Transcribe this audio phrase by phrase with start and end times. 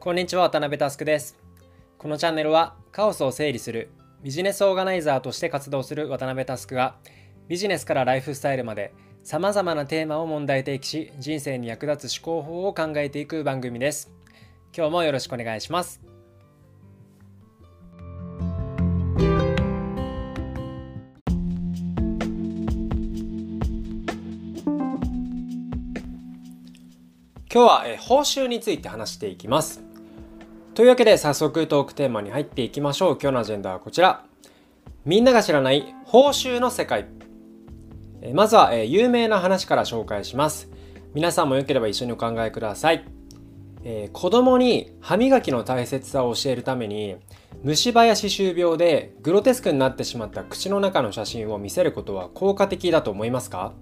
[0.00, 1.36] こんにちは渡辺佑です。
[1.98, 3.90] このチャンネルはカオスを整理する
[4.22, 6.94] ビジネスオーガナイザーとして活動する渡辺佑が
[7.48, 14.12] ビジネスからライフスタイルまで様々なテーマを問題提起し人生に役立つ思考法を考えていく番組です。
[14.72, 16.00] 今日もよろしくお願いします。
[27.50, 29.87] 今日は、報酬について話していきます。
[30.78, 33.18] というわけで早速トークテーマに入っていきましょう。
[33.20, 34.24] 今日のアジェンダはこちら。
[35.04, 37.08] みんなが知らない報酬の世界。
[38.22, 40.70] えまずは、え有名な話から紹介します。
[41.14, 43.04] 皆さんもよければ一緒にお考えください。
[43.82, 47.16] えー、子供に歯磨きの大切さを教えるために
[47.64, 53.72] 虫歯や歯周病でグロテスクになってしまった口の中の写真を見せることは効果的だと思いますか、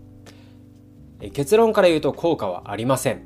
[1.20, 3.20] え結論から言うと効果はありません。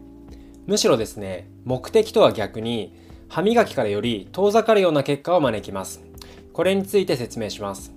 [0.66, 6.02] むしろですね、目的とは逆に、歯磨きからより遠ざかるような結果を招きます。
[6.52, 7.94] これについて説明します。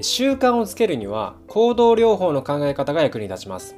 [0.00, 3.76] 習慣をつけるには行動療法の考え方が役に立ちます。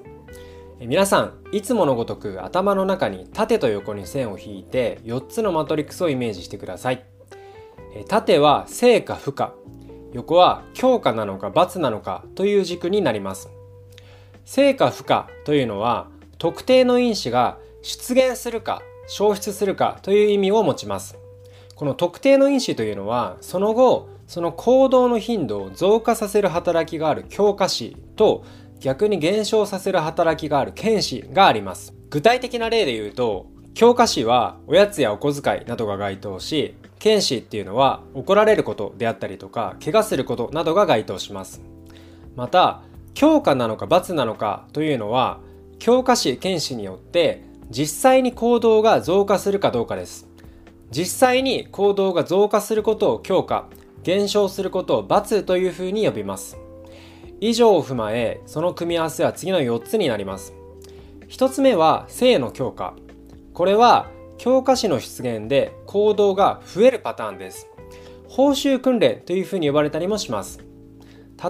[0.81, 7.05] 皆さん、いつものごとく頭の中に縦と横に線を引いて4つのマトリックスをイメージしてください。
[8.09, 9.53] 縦は正か負か、
[10.15, 13.51] 横は強化なのか罰なのかという軸になります。
[14.47, 21.19] 正か負かというのは特定の因子が出現するか消失するかという意味を持ちます。
[21.75, 28.45] この特定の因子というのはその後その行動の頻度を増加させる働きがある強化子と
[28.81, 31.95] 逆に減少させる働きがある検子があります。
[32.11, 41.61] 具体的な例で言うと強化子はおやつやお小遣いなどが該当し検子っていうのは怒られることであったりとか怪我することなどが該当します。
[42.37, 42.83] また
[43.15, 45.41] 強化なのか罰なのかというのは
[45.79, 47.43] 強化子検子によって
[47.77, 50.29] 実際に行動が増加するかどうかです。
[50.93, 53.69] 実際に行動が増加することを強化、
[54.05, 56.57] 減少することを罰というふうに呼びます。
[57.41, 60.55] 以上を踏まえ、その組み合わせは次の4つになります。
[61.29, 62.95] 1つ目は性の強化。
[63.53, 64.09] これは
[64.39, 67.67] 強化詞の出現で行動が増えるパターンです。
[68.29, 70.61] 報酬訓練というふうに呼ばれたりもします。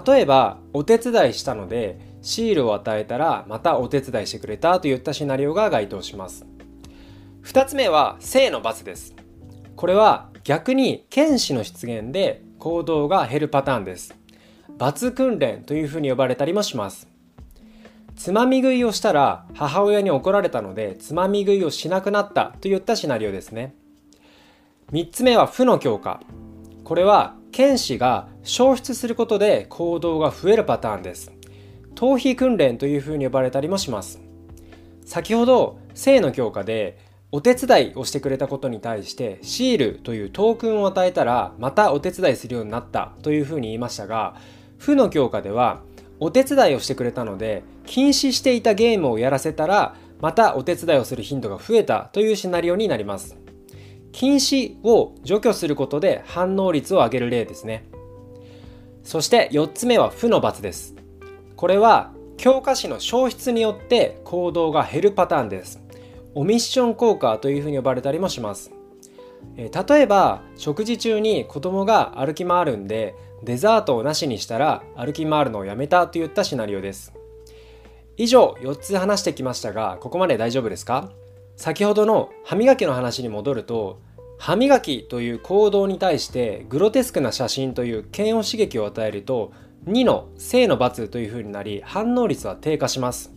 [0.07, 6.43] 例えば、お手伝いしたので、シールを与えたらまたお手伝いしてくれたといったシナリオが該当します。
[7.43, 9.13] 2つ目は性の罰です。
[9.75, 14.15] これは逆に剣士の出現で行動が減るパターンです。
[14.75, 17.07] 罰訓練というふうに呼ばれたりもします。
[18.15, 23.75] つまみ食いをしたら母親に怒られたのでつまみ食いをしなくなったといったシナリオですね。
[24.91, 26.21] 3つ目は負の強化。
[26.83, 31.31] これは剣士が消失することで行動が増えるパターンです。
[31.95, 34.21] 逃避訓練というふうに呼ばれたりもします。
[35.05, 36.97] 先ほど性の強化で
[37.31, 44.35] お手伝いをしてくれたことに対してシールというトークンを与えたらまたお手伝いするようになったというふうに言いましたが
[44.77, 45.81] 負の強化では
[46.19, 53.37] お手伝いをしてくれたので禁止していたゲームをやらせたらまたお手伝いをする頻度が増えたというシナリオになります。
[54.11, 57.85] 禁止を除去することで反応率を上げる例ですね。
[59.03, 60.95] そして4つ目は負の罰です。
[61.55, 65.81] これは強化詞の消失によって行動が減るパターンです。
[66.33, 68.71] オミッション効果というふうに呼ばれたりもします。
[69.55, 69.69] 例
[70.01, 77.13] えば食事中に子供が歩き回るんでデザートをなしにしたら歩き回るのをやめたといったシナリオです。
[78.17, 81.11] 以上4つ話してきましたがここまで大丈夫ですか？
[81.55, 84.01] 先ほどの歯磨きの話に戻ると
[84.37, 89.53] 歯磨きという行動に対してグロテスクな写真という嫌悪刺激を与えると
[89.85, 93.31] 2の正の罰というふうになり反応率は低下します。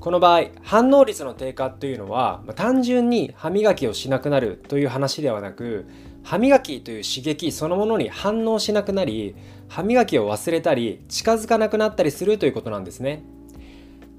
[0.00, 5.86] この場合反応率の低下というのは、まあ、単純に歯磨きをしなくなるという話ではなく
[6.24, 9.36] 歯磨きという刺激そのものに反応しなくなり
[9.68, 13.22] 歯磨きを忘れたり近づかなくなったりするということなんですね。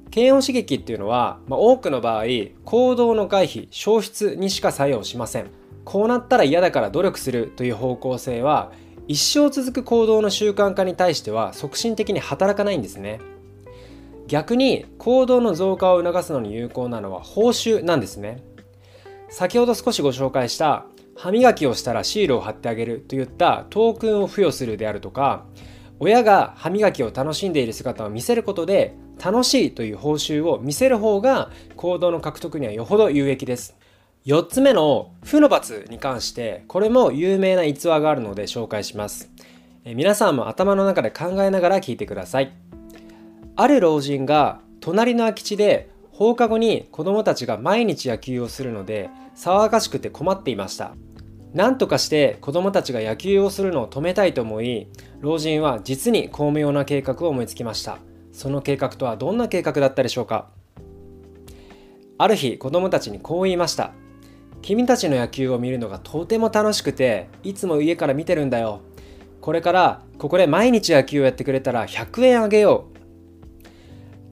[0.09, 2.23] 検温刺激っていうのは、まあ、多くの場合
[2.63, 5.47] 行動の回避消失にしか作用しません。
[5.83, 8.71] こうなったら嫌だから努力するという方向性は
[9.07, 13.19] 一生続く行動の習慣化に対しては促進的に働かないんですね。
[14.27, 18.43] 逆に行動の増加を促すのに有効なのは報酬なんですね。
[19.29, 20.85] 先ほど少しご紹介した
[21.15, 25.45] 歯磨きをしたらシールを貼ってあげるといったトークンを付与するであるとか
[25.99, 33.75] 親が歯磨きを楽しんでいる姿を見せることで楽しいという報酬を見せる方が行動の獲得にはよほど有益です。
[34.25, 39.29] 4つ目の負の罰に関してこれも有名な逸話があるので紹介します。
[39.85, 42.53] 皆さんも頭の中で考えながら聞いてください。
[43.57, 50.95] ある老人が隣の空き地で放課後に子供たちが毎日野球をするので騒がしくて困っていました。
[51.53, 54.87] 何とかして子供たちが野球をするのを止めたいと思い
[55.19, 57.97] 老人は実に巧妙な計画を思いつきました。
[58.31, 60.47] その計画とはどんな計画だったでしょうか。
[62.17, 63.91] ある日子供たちにこう言いました。
[64.63, 68.79] 君たちの野球を見るのがとても楽しくていつも家から見てるんだよ。
[69.41, 72.93] これからここで毎日野球をやってくれたら100円あげよう。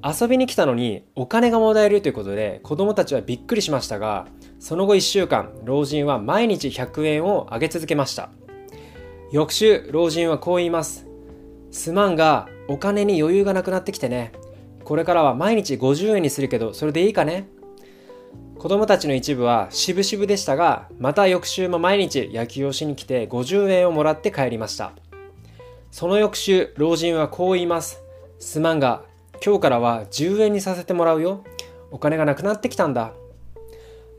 [0.03, 4.25] 遊びに来たのにお金がもらえるということで子供たちはびっくりしましたが
[4.57, 8.29] その後1週間老人は毎日100円をあげ続けました。
[9.33, 11.07] 翌週老人はこう言います。
[11.71, 14.31] すまんがお金に余裕がなくなってきてね。
[14.85, 17.49] これからは毎日50円にするけどそれでいいかね？
[18.61, 24.91] 子供たちの一部は渋々でしたがまた翌週も毎日野球をしに来て50円をもらって帰りました。
[25.89, 28.03] その翌週老人はこう言います。
[28.37, 29.01] すまんが
[29.43, 31.43] 今日からは10円にさせてもらうよ。
[31.89, 33.13] お金がなくなってきたんだ。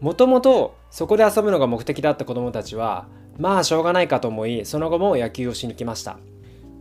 [0.01, 3.07] もともとそこで遊ぶのが目的だった子供たちは
[3.39, 6.19] まあしょうがないかと思いその後も野球をしに来ました。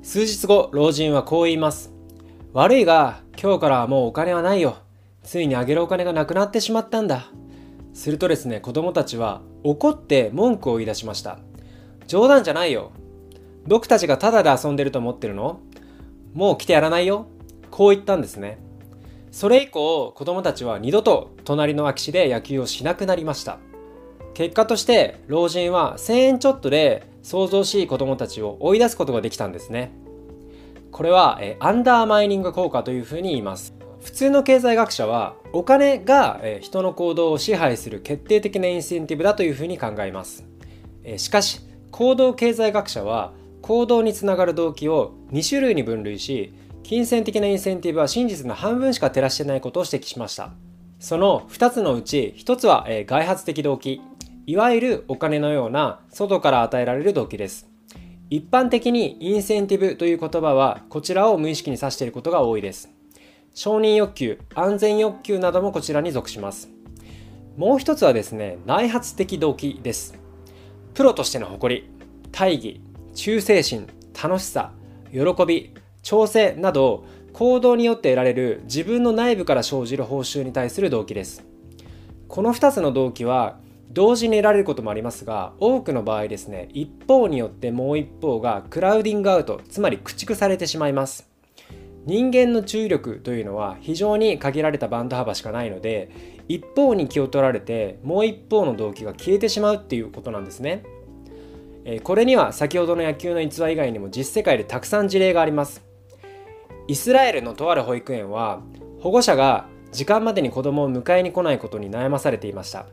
[0.01, 1.93] 数日後老人はこう言います。
[2.53, 4.77] 悪いが今日からはもうお金はないよ。
[5.21, 7.27] ついにあげるお金がなくなってしまったんだ。
[7.93, 11.39] するとですね子供たちは怒って文句を言い出しました。
[12.07, 12.91] 冗談じゃないよ。
[13.67, 15.59] 僕たちがタダで遊んでると思ってるの？
[16.33, 17.27] もう来てやらないよ。
[17.69, 18.57] こう言ったんですね。
[19.31, 23.59] それ以降子供たちは二度と隣の空き地で野球をしなくなりました。
[24.33, 29.91] 結果として老人は1000円ちょっとで想像しい子供たちを追い出すことができたんですね。
[30.91, 33.73] これはえアンダーマイニング効果というふうに言います。
[34.03, 40.43] 普通の経済学者はお金が人の行動を支配する決定的なインセンティブだというふうに考えます。
[41.17, 41.61] しかし
[41.91, 46.53] 行動経済学者は行動につながる動機を2種類に分類し
[46.83, 50.51] 金銭的なインセンティブは真実の半分しか照らしてないことを指摘しました。
[50.99, 54.01] その2つのうち1つは、外発的動機。
[54.47, 57.67] いわゆるお金のような外から与えられる動機です。
[58.29, 62.89] 一般的にインセンティブという言葉はこちらを無意識に指していることが多いです。
[63.53, 66.69] 承認欲求安全欲求などもこちらに属します。
[67.57, 70.15] もう一つはですね内発的動機です。
[70.93, 71.89] プロとしての誇り
[72.31, 72.81] 大義
[73.13, 73.87] 忠誠心
[74.21, 74.71] 楽しさ
[75.11, 81.43] 喜び調整など行動によって得られる自分の内部から生じる報酬に対する動機です。
[82.27, 83.59] この2つの動機は
[83.91, 91.30] 同時に得られることもありますが多くの場合ですね一方によってもう一方がクラウディングアウトつまり駆逐されてしまいます。
[92.05, 96.09] 人間の注意力というのは非常に限られたバンド幅しかないので
[96.47, 100.83] 一方に気を取られてもう一方の動機が消えてしまうっていうことなんですね。
[102.03, 105.83] これには先ほどの野球の逸話以外にも実世界でたくさん事例があります。
[106.87, 108.61] イスラエルのとある保育園は
[108.99, 112.87] 保護者が時間までに子供を迎えに来ないことに悩まされていました。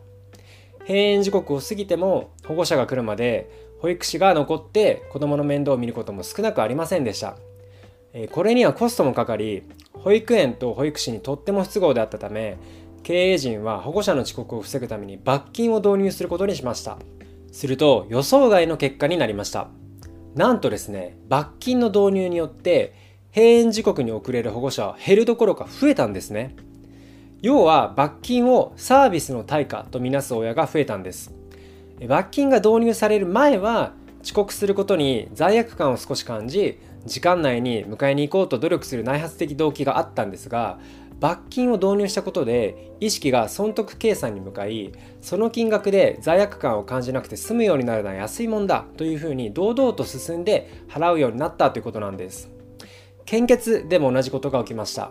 [0.81, 3.51] 閉園時刻を過ぎても保護者が来るまで
[3.81, 7.37] 保育士が残って子供の面倒を見ることも少なくありませんでした。
[8.33, 9.63] これにはコストもかかり
[9.93, 12.57] 保育園と保育士にとっても不都合であったため
[13.03, 16.99] 経営陣は保護者の遅刻を防ぐために罰金を導入することにしました。
[17.51, 19.69] すると予想外の結果になりました。
[20.35, 22.95] なんとですね罰金の導入によって
[23.35, 26.55] 閉園時刻に遅れる保護者は減るどころか増えたんですね。
[27.41, 31.33] 要は罰金をサービスの対価とみなす親が増えたんです。
[32.07, 33.93] 罰金が導入される前は
[34.23, 40.79] 遅刻することに罪悪感を少し感じ時間内に迎えに行こうと努力する内発的動機があったんですが
[41.21, 52.51] 罰金を導入したことで意識が損得計算に向かいその金額で罪悪感を感じなくて済むようになるのは安いもんだというふうに堂々と進んで払うようになったということなんです。
[53.25, 55.11] 献血でも同じことが起きました。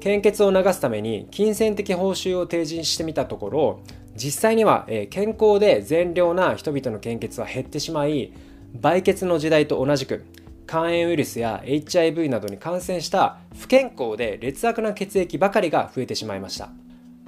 [0.00, 3.80] 献血を流すために金銭的報酬を提示してみたところ
[4.16, 8.32] 実際には健康で善良な人々の献血は減ってしまい
[8.80, 10.24] 売血の時代と同じく
[10.72, 16.70] 肝炎ウイルスや HIV などに感染した不健康で劣悪な血液ばかりが増えてしまいました。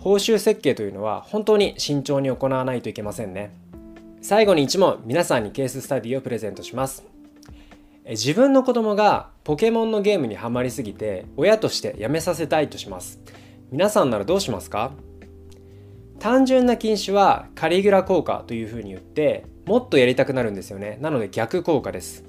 [0.00, 3.54] 報酬設計というのは本当に慎重に行わないといけませんね。
[4.22, 7.04] 最後に1問皆さんにケーススタディをプレゼントします。
[8.08, 13.20] 自分の子供がポケモンのゲームにはまりすぎて親としてやめさせたいとします。
[13.70, 14.92] 皆さんならどうしますか？
[16.18, 20.96] 単純な禁止はカリギュラ効果というふうに言ってもっとやりたくなるんですよね。
[21.02, 22.24] なので逆効果です。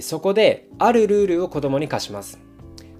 [0.00, 2.38] そこであるルールを子供に課します。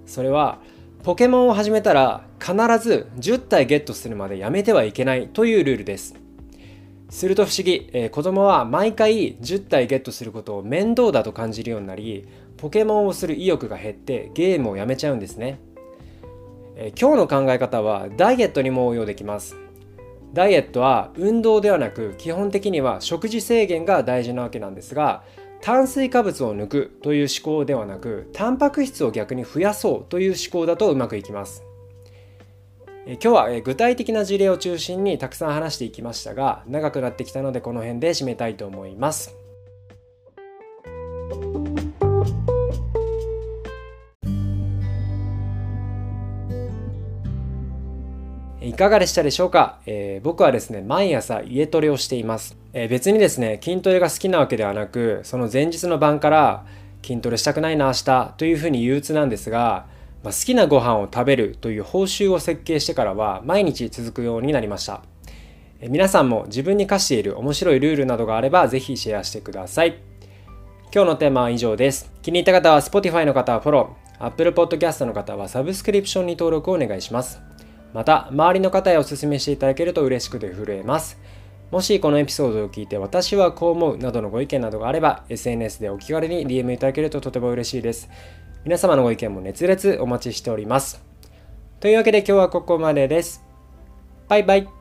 [0.06, 0.58] それは
[1.04, 6.14] ポケモンを始めたら必ず10体ゲットするまでやめてはいけないというルールです。
[7.08, 15.60] すると不思議、えー、子供は毎回10体ゲットすることを面倒だと感じるようになりポケモンをする意欲が減ってゲームをやめちゃうんですね。
[16.76, 19.56] え今日の考え方はダイエットにも応用できます。
[20.32, 25.24] ダイエットは運動ではなく基本的には食事制限が大事なわけなんですが
[25.62, 31.62] 炭水化物を抜くという思考ではなくタンパク質を逆に増やそうという思考だとうまくいきます。
[33.06, 39.39] 今日は具体的な事例を中心にたくさん話していきましたが長くなってきたのでこの辺で締めたいと思います。
[48.80, 56.64] かがでしたでしょうか、えー、僕はですね、毎朝家トレをしています、えー、別にですね、筋トレが好きなわけではなく、その前日の晩から
[57.02, 59.86] 筋トレしたくないな明日というふうに憂鬱なんですが、
[60.24, 65.02] まあ、好きなご飯を食べるという報酬を設計してからは毎日続くようになりました。
[65.80, 69.98] えー、皆さんも自分に課している面白いルールなどがあればぜひシェアしてください。
[70.94, 72.10] 今日のテーマは以上です。
[72.22, 77.49] 気に入った方は Spotify の方はフォロー、Apple Podcast の方はサブスクリプションに登録をお願いします。
[77.92, 81.18] また、周りの方へお勧めしていただけると嬉しくて震えます。
[81.70, 88.10] もしこのエピソードを聞いて私はこう思うなどのご意見などがあれば SNS でお気軽に DM いただけるととても嬉しいです。
[88.64, 91.02] 皆様のご意見も熱烈お待ちしております。
[91.78, 93.44] というわけで今日はここまでです。
[94.28, 94.79] バイバイ。